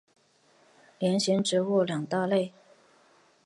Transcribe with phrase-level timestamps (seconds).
[0.97, 2.51] 链型植物两大类。